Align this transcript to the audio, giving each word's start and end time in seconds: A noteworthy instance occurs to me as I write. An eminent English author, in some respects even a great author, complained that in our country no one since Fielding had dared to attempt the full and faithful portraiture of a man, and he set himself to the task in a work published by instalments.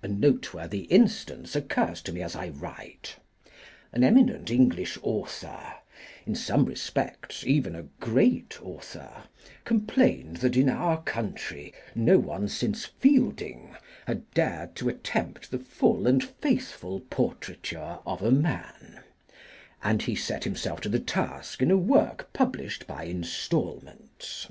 A 0.00 0.06
noteworthy 0.06 0.82
instance 0.84 1.56
occurs 1.56 2.00
to 2.02 2.12
me 2.12 2.22
as 2.22 2.36
I 2.36 2.50
write. 2.50 3.16
An 3.92 4.04
eminent 4.04 4.48
English 4.48 4.96
author, 5.02 5.60
in 6.24 6.36
some 6.36 6.66
respects 6.66 7.42
even 7.44 7.74
a 7.74 7.88
great 7.98 8.62
author, 8.64 9.24
complained 9.64 10.36
that 10.36 10.56
in 10.56 10.68
our 10.68 11.02
country 11.02 11.74
no 11.96 12.16
one 12.16 12.46
since 12.46 12.84
Fielding 12.84 13.74
had 14.06 14.30
dared 14.34 14.76
to 14.76 14.88
attempt 14.88 15.50
the 15.50 15.58
full 15.58 16.06
and 16.06 16.22
faithful 16.22 17.00
portraiture 17.00 17.98
of 18.06 18.22
a 18.22 18.30
man, 18.30 19.00
and 19.82 20.02
he 20.02 20.14
set 20.14 20.44
himself 20.44 20.80
to 20.82 20.88
the 20.88 21.00
task 21.00 21.60
in 21.60 21.72
a 21.72 21.76
work 21.76 22.32
published 22.32 22.86
by 22.86 23.04
instalments. 23.06 24.46